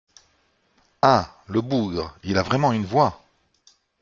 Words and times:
Ah! 1.03 1.31
le 1.47 1.61
bougre, 1.61 2.17
il 2.23 2.39
a 2.39 2.41
vraiment 2.41 2.71
une 2.73 2.85
voix! 2.87 3.23